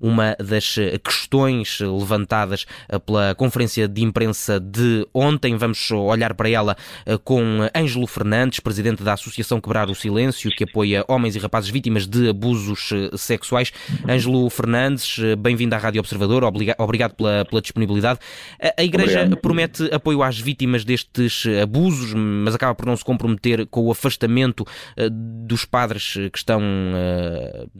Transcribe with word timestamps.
uma 0.00 0.36
das 0.38 0.76
questões 1.04 1.78
levantadas 1.80 2.66
pela 3.04 3.34
conferência 3.34 3.86
de 3.86 4.02
imprensa 4.02 4.58
de 4.58 5.06
ontem. 5.12 5.56
Vamos 5.56 5.90
olhar 5.90 6.34
para 6.34 6.48
ela 6.48 6.76
com 7.24 7.68
Ângelo 7.76 8.06
Fernandes, 8.06 8.60
presidente 8.60 9.02
da 9.02 9.12
Associação 9.12 9.60
Quebrar 9.60 9.90
o 9.90 9.94
Silêncio, 9.94 10.50
que 10.50 10.64
apoia 10.64 11.04
homens 11.06 11.36
e 11.36 11.38
rapazes 11.38 11.70
vítimas 11.70 12.06
de 12.06 12.30
abusos 12.30 12.90
sexuais. 13.16 13.72
Ângelo 14.08 14.48
Fernandes, 14.48 15.18
bem-vindo 15.38 15.74
à 15.74 15.78
Rádio 15.78 16.00
Observador, 16.00 16.44
obrigado 16.78 17.14
pela, 17.14 17.44
pela 17.44 17.60
disponibilidade. 17.60 18.18
A 18.76 18.82
Igreja 18.82 19.20
Obrigado. 19.20 19.40
promete 19.40 19.94
apoio 19.94 20.22
às 20.22 20.38
vítimas 20.38 20.84
destes 20.84 21.44
abusos, 21.62 22.14
mas 22.14 22.54
acaba 22.54 22.74
por 22.74 22.86
não 22.86 22.96
se 22.96 23.04
comprometer 23.04 23.66
com 23.66 23.82
o 23.82 23.90
afastamento 23.90 24.64
dos 25.46 25.64
padres 25.64 26.14
que 26.32 26.38
estão, 26.38 26.62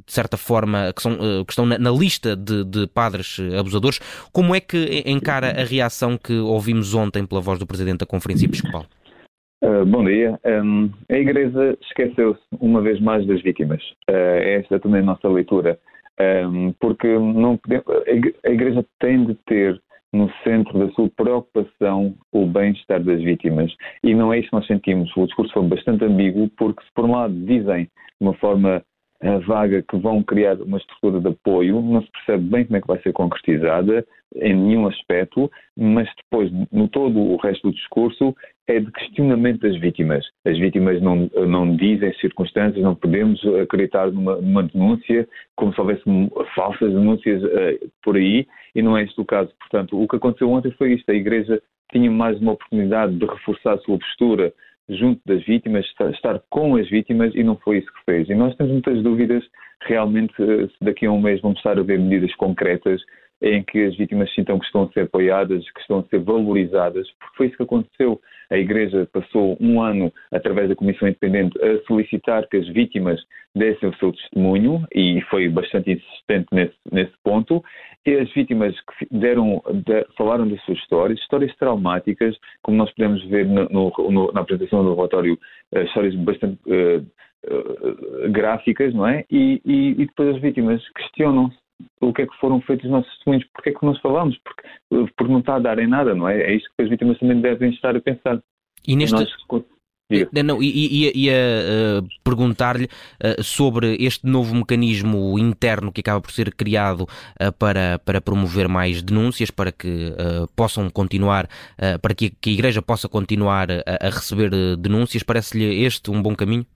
de 0.07 0.13
certa 0.13 0.37
forma, 0.37 0.93
que, 0.95 1.03
são, 1.03 1.17
que 1.47 1.53
estão 1.53 1.65
na, 1.65 1.79
na 1.79 1.91
lista 1.91 2.10
de, 2.19 2.65
de, 2.65 2.87
padres 2.87 3.39
abusadores. 3.59 3.99
Como 4.33 4.55
é 4.55 4.61
que 4.61 5.03
encara 5.07 5.49
a 5.49 5.65
reação 5.65 6.17
que 6.17 6.33
ouvimos 6.39 6.95
ontem 6.95 7.27
pela 7.27 7.41
voz 7.41 7.59
do 7.59 7.67
Presidente 7.67 8.01
da 8.01 8.07
Conferência 8.07 8.47
Episcopal? 8.47 8.85
bom 9.87 10.05
dia. 10.05 10.39
Um, 10.45 10.91
a 11.11 11.17
Igreja 11.17 11.77
esqueceu-se 11.83 12.41
uma 12.59 12.81
vez 12.81 13.01
mais 13.01 13.27
das 13.27 13.43
vítimas. 13.43 13.83
esta 14.07 14.77
é 14.77 14.79
também 14.79 15.01
a 15.01 15.05
nossa 15.05 15.29
leitura. 15.29 15.79
Um, 16.21 16.73
porque 16.79 17.09
não 17.19 17.57
podemos, 17.57 17.87
a 18.45 18.51
Igreja 18.51 18.85
tem 18.99 19.25
de 19.25 19.35
ter 19.47 19.81
no 20.13 20.31
centro 20.43 20.79
da 20.79 20.93
sua 20.93 21.09
preocupação 21.17 22.15
o 22.33 22.47
bem-estar 22.47 23.03
das 23.03 23.23
vítimas. 23.23 23.73
E 24.03 24.15
não 24.15 24.33
é 24.33 24.39
isso 24.39 24.51
que 24.51 24.57
nós 24.57 24.67
sentimos. 24.67 25.11
O 25.17 25.27
discurso 25.27 25.53
foi 25.53 25.67
bastante 25.69 26.05
ambíguo, 26.05 26.51
porque 26.57 26.83
se 26.83 26.91
por 26.95 27.05
um 27.05 27.13
lado 27.13 27.35
dizem 27.47 27.85
de 27.85 27.91
uma 28.21 28.35
forma 28.35 28.83
eh, 29.23 29.39
vaga 29.41 29.83
que 29.83 29.97
vão 29.99 30.23
criar 30.23 30.61
uma 30.63 30.79
estrutura 30.79 31.21
de 31.21 31.29
apoio, 31.29 31.81
não 31.83 32.03
se 32.03 32.11
percebe 32.11 32.45
bem 32.45 32.65
como 32.65 32.77
é 32.77 32.81
que 32.81 32.87
vai 32.87 33.03
ser 33.03 33.13
concretizada 33.13 34.07
em 34.37 34.55
nenhum 34.55 34.87
aspecto, 34.87 35.51
mas 35.77 36.09
depois, 36.17 36.51
no 36.73 36.89
todo 36.89 37.19
o 37.19 37.37
resto 37.37 37.69
do 37.69 37.75
discurso, 37.75 38.35
é 38.67 38.79
de 38.79 38.91
questionamento 38.93 39.61
das 39.61 39.77
vítimas. 39.79 40.25
As 40.47 40.57
vítimas 40.59 41.03
não, 41.03 41.29
não 41.47 41.77
dizem 41.77 42.15
circunstâncias, 42.15 42.83
não 42.83 42.95
podemos 42.95 43.45
acreditar 43.61 44.11
numa, 44.11 44.37
numa 44.37 44.63
denúncia 44.63 45.29
como 45.57 45.75
se 45.75 45.81
houvesse 45.81 46.03
falsas 46.55 46.93
denúncias 46.93 47.43
uh, 47.43 47.91
por 48.03 48.17
aí, 48.17 48.47
e 48.75 48.81
não 48.81 48.97
é 48.97 49.03
este 49.03 49.21
o 49.21 49.25
caso. 49.25 49.53
Portanto, 49.59 50.01
o 50.01 50.07
que 50.07 50.17
aconteceu 50.17 50.49
ontem 50.51 50.71
foi 50.73 50.95
isto: 50.95 51.11
a 51.11 51.15
Igreja 51.15 51.61
tinha 51.93 52.11
mais 52.11 52.41
uma 52.41 52.53
oportunidade 52.53 53.17
de 53.17 53.27
reforçar 53.27 53.75
a 53.75 53.79
sua 53.79 53.99
postura 53.99 54.53
junto 54.91 55.21
das 55.27 55.43
vítimas, 55.45 55.87
estar 56.13 56.41
com 56.51 56.77
as 56.77 56.89
vítimas 56.89 57.35
e 57.35 57.43
não 57.43 57.57
foi 57.57 57.79
isso 57.79 57.93
que 57.93 58.05
fez. 58.05 58.29
E 58.29 58.35
nós 58.35 58.55
temos 58.57 58.73
muitas 58.73 59.03
dúvidas 59.03 59.45
realmente 59.83 60.35
eh, 60.39 60.67
se 60.67 60.85
daqui 60.85 61.07
a 61.07 61.13
um 61.13 61.21
mês 61.21 61.41
vamos 61.41 61.59
estar 61.59 61.79
a 61.79 61.83
ver 61.83 61.99
medidas 61.99 62.35
concretas 62.37 63.01
em 63.43 63.63
que 63.63 63.85
as 63.85 63.97
vítimas 63.97 64.33
sintam 64.35 64.59
que 64.59 64.67
estão 64.67 64.83
a 64.83 64.93
ser 64.93 65.01
apoiadas, 65.01 65.65
que 65.71 65.81
estão 65.81 66.01
a 66.01 66.05
ser 66.05 66.19
valorizadas, 66.21 67.09
porque 67.19 67.37
foi 67.37 67.47
isso 67.47 67.57
que 67.57 67.63
aconteceu. 67.63 68.21
A 68.51 68.59
Igreja 68.59 69.09
passou 69.13 69.57
um 69.61 69.81
ano, 69.81 70.13
através 70.31 70.69
da 70.69 70.77
Comissão 70.77 71.09
Independente, 71.09 71.59
a 71.65 71.83
solicitar 71.87 72.47
que 72.49 72.59
as 72.59 72.69
vítimas 72.69 73.19
dessem 73.55 73.89
o 73.89 73.97
seu 73.97 74.13
testemunho 74.13 74.85
e 74.95 75.21
foi 75.31 75.49
bastante 75.49 75.93
insistente 75.93 76.49
nesse, 76.53 76.77
nesse 76.93 77.13
ponto. 77.25 77.65
E 78.11 78.19
as 78.19 78.33
vítimas 78.33 78.75
que 78.81 79.07
deram, 79.09 79.63
de, 79.87 80.05
falaram 80.17 80.49
das 80.49 80.61
suas 80.65 80.79
histórias, 80.79 81.21
histórias 81.21 81.55
traumáticas, 81.57 82.37
como 82.61 82.77
nós 82.77 82.93
podemos 82.95 83.25
ver 83.27 83.47
no, 83.47 83.69
no, 83.69 84.33
na 84.33 84.41
apresentação 84.41 84.83
do 84.83 84.97
relatório, 84.97 85.39
uh, 85.73 85.83
histórias 85.83 86.17
bastante 86.17 86.59
uh, 86.67 87.07
uh, 87.47 88.33
gráficas, 88.33 88.93
não 88.95 89.07
é? 89.07 89.25
E, 89.31 89.63
e, 89.65 89.91
e 89.91 90.07
depois 90.07 90.35
as 90.35 90.43
vítimas 90.43 90.83
questionam-se 90.91 91.57
o 92.01 92.13
que 92.13 92.23
é 92.23 92.27
que 92.27 92.37
foram 92.41 92.61
feitos 92.63 92.87
os 92.87 92.91
nossos 92.91 93.15
testemunhos, 93.15 93.47
porque 93.55 93.71
é 93.71 93.75
que 93.75 93.87
nós 93.87 93.99
falamos, 94.01 94.37
porque, 94.39 95.13
porque 95.17 95.33
não 95.33 95.39
está 95.39 95.55
a 95.55 95.61
dar 95.61 95.79
em 95.79 95.87
nada, 95.87 96.13
não 96.13 96.29
é? 96.29 96.41
É 96.41 96.57
isto 96.57 96.69
que 96.77 96.83
as 96.83 96.91
vítimas 96.91 97.17
também 97.21 97.41
devem 97.41 97.71
estar 97.71 97.95
a 97.95 98.01
pensar. 98.01 98.43
E 98.89 98.97
neste... 98.97 99.15
Nós... 99.15 99.65
Não, 100.45 100.63
ia, 100.63 101.13
ia 101.15 101.33
uh, 101.33 102.09
perguntar-lhe 102.25 102.85
uh, 102.87 103.43
sobre 103.43 103.97
este 104.01 104.27
novo 104.27 104.55
mecanismo 104.55 105.39
interno 105.39 105.93
que 105.93 106.01
acaba 106.01 106.21
por 106.21 106.33
ser 106.33 106.53
criado 106.55 107.03
uh, 107.03 107.53
para, 107.59 107.99
para 108.05 108.21
promover 108.21 108.69
mais 108.69 109.03
denúncias, 109.03 109.51
para 109.51 109.71
que 109.71 110.13
possam 110.57 110.91
continuar, 110.91 111.49
para 112.03 112.15
que, 112.15 112.31
que, 112.31 112.51
a 112.51 112.53
Igreja 112.53 112.83
possa 112.83 113.09
continuar 113.09 113.71
a, 113.71 114.07
a 114.07 114.11
receber 114.11 114.51
denúncias. 114.77 115.23
Parece-lhe 115.23 115.85
este 115.85 116.11
um 116.11 116.21
bom 116.21 116.35
caminho? 116.35 116.67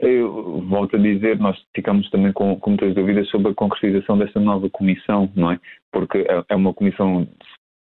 Eu 0.00 0.62
volto 0.68 0.94
a 0.94 0.98
dizer, 0.98 1.38
nós 1.38 1.58
ficamos 1.74 2.08
também 2.10 2.32
com, 2.32 2.58
com, 2.60 2.70
muitas 2.70 2.94
dúvidas 2.94 3.28
sobre 3.30 3.50
a 3.50 3.54
concretização 3.54 4.16
desta 4.16 4.38
nova 4.38 4.70
comissão, 4.70 5.28
não 5.34 5.50
é? 5.50 5.60
Porque 5.90 6.18
é, 6.18 6.44
é 6.48 6.54
uma 6.54 6.72
comissão, 6.72 7.26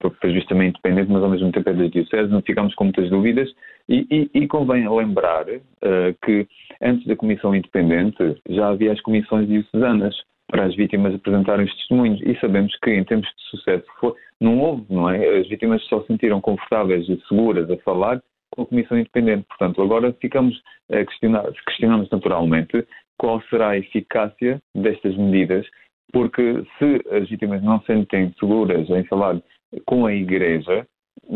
foi 0.00 0.32
justamente 0.32 0.78
independente, 0.78 1.10
mas 1.10 1.22
ao 1.22 1.30
mesmo 1.30 1.50
tempo 1.50 1.68
é 1.68 1.72
da 1.72 1.86
Diocese, 1.86 2.30
não 2.30 2.42
ficamos 2.42 2.74
com 2.74 2.84
muitas 2.84 3.10
dúvidas 3.10 3.50
e, 3.88 4.06
e, 4.10 4.42
e 4.42 4.46
convém 4.46 4.88
lembrar 4.88 5.46
uh, 5.48 6.14
que 6.24 6.46
antes 6.80 7.06
da 7.06 7.16
comissão 7.16 7.54
independente 7.54 8.36
já 8.48 8.68
havia 8.68 8.92
as 8.92 9.00
comissões 9.00 9.48
diocesanas 9.48 10.14
para 10.48 10.64
as 10.64 10.74
vítimas 10.74 11.14
apresentarem 11.14 11.66
os 11.66 11.74
testemunhos 11.76 12.20
e 12.22 12.38
sabemos 12.40 12.74
que 12.82 12.90
em 12.90 13.04
tempos 13.04 13.28
de 13.28 13.50
sucesso 13.50 13.84
foi, 14.00 14.14
não 14.40 14.58
houve, 14.58 14.84
não 14.88 15.10
é? 15.10 15.38
As 15.38 15.48
vítimas 15.48 15.82
só 15.84 16.00
se 16.00 16.06
sentiram 16.06 16.40
confortáveis 16.40 17.08
e 17.08 17.20
seguras 17.28 17.70
a 17.70 17.76
falar 17.78 18.22
com 18.50 18.62
a 18.62 18.66
Comissão 18.66 18.98
Independente. 18.98 19.44
Portanto, 19.46 19.82
agora 19.82 20.12
ficamos 20.20 20.58
a 20.90 21.04
questionar, 21.04 21.52
questionamos 21.66 22.08
naturalmente 22.10 22.86
qual 23.18 23.42
será 23.50 23.70
a 23.70 23.78
eficácia 23.78 24.60
destas 24.74 25.16
medidas, 25.16 25.66
porque 26.12 26.64
se 26.78 27.16
as 27.16 27.28
vítimas 27.28 27.62
não 27.62 27.80
se 27.80 27.86
sentem 27.86 28.32
seguras 28.38 28.88
em 28.90 29.04
falar 29.04 29.40
com 29.86 30.06
a 30.06 30.14
Igreja, 30.14 30.86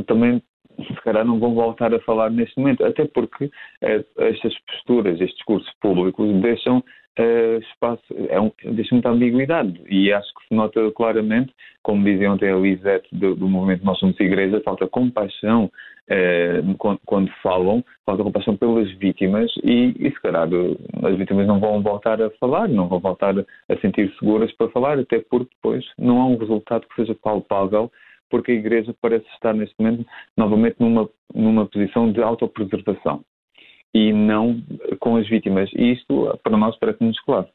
também 0.06 0.43
se 0.78 0.94
calhar 1.03 1.25
não 1.25 1.38
vão 1.38 1.55
voltar 1.55 1.94
a 1.94 2.00
falar 2.00 2.31
neste 2.31 2.59
momento, 2.59 2.84
até 2.84 3.05
porque 3.05 3.50
eh, 3.83 4.05
estas 4.16 4.59
posturas, 4.60 5.21
estes 5.21 5.37
discursos 5.37 5.71
públicos 5.81 6.27
deixam 6.41 6.83
uh, 7.19 7.59
espaço, 7.59 8.03
é 8.28 8.41
um, 8.41 8.50
deixa 8.73 8.95
muita 8.95 9.11
ambiguidade 9.11 9.81
e 9.89 10.12
acho 10.12 10.33
que 10.34 10.49
se 10.49 10.55
nota 10.55 10.91
claramente, 10.93 11.53
como 11.83 12.05
dizia 12.05 12.31
ontem 12.31 12.50
a 12.50 12.56
Lisette 12.56 13.09
do, 13.12 13.34
do 13.34 13.49
movimento 13.49 13.84
Nós 13.84 13.99
Somos 13.99 14.19
Igreja, 14.21 14.61
falta 14.65 14.87
compaixão 14.87 15.65
uh, 15.65 16.75
quando, 16.78 17.01
quando, 17.05 17.31
falam, 17.43 17.84
falta 18.06 18.22
compaixão 18.22 18.56
pelas 18.56 18.91
vítimas 18.93 19.53
e, 19.62 19.95
e 19.99 20.11
se 20.11 20.21
calhar 20.21 20.49
as 21.05 21.17
vítimas 21.17 21.47
não 21.47 21.61
vão 21.61 21.83
voltar 21.83 22.21
a 22.22 22.31
falar, 22.33 22.69
não 22.69 22.89
vão 22.89 23.01
voltar 23.01 23.34
a 23.39 23.77
sentir 23.81 24.12
seguras 24.19 24.53
para 24.53 24.71
falar, 24.71 24.99
até 24.99 25.19
porque 25.19 25.55
depois 25.55 25.84
não 25.99 26.21
há 26.21 26.27
um 26.27 26.37
resultado 26.37 26.87
que 26.89 26.97
seja 26.97 27.15
palpável 27.15 27.91
porque 28.31 28.53
a 28.53 28.55
Igreja 28.55 28.95
parece 29.03 29.27
estar 29.34 29.53
neste 29.53 29.75
momento 29.78 30.06
novamente 30.39 30.77
numa, 30.78 31.06
numa 31.34 31.67
posição 31.67 32.11
de 32.11 32.22
autopreservação 32.22 33.22
e 33.94 34.12
não 34.12 34.62
com 35.00 35.16
as 35.16 35.28
vítimas. 35.28 35.70
E 35.75 35.92
isto, 35.92 36.38
para 36.42 36.56
nós, 36.56 36.76
parece-nos 36.76 37.19
claro. 37.20 37.47